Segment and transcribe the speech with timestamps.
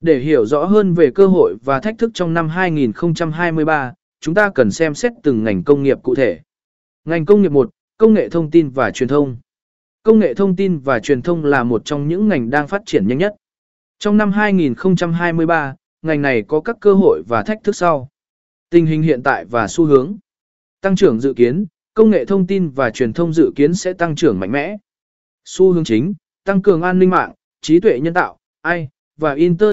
[0.00, 4.50] Để hiểu rõ hơn về cơ hội và thách thức trong năm 2023, chúng ta
[4.54, 6.40] cần xem xét từng ngành công nghiệp cụ thể.
[7.04, 9.36] Ngành công nghiệp 1, công nghệ thông tin và truyền thông.
[10.02, 13.08] Công nghệ thông tin và truyền thông là một trong những ngành đang phát triển
[13.08, 13.34] nhanh nhất.
[13.98, 18.08] Trong năm 2023, ngành này có các cơ hội và thách thức sau.
[18.70, 20.16] Tình hình hiện tại và xu hướng.
[20.80, 24.16] Tăng trưởng dự kiến, công nghệ thông tin và truyền thông dự kiến sẽ tăng
[24.16, 24.76] trưởng mạnh mẽ.
[25.44, 29.58] Xu hướng chính, tăng cường an ninh mạng, trí tuệ nhân tạo, AI và Internet.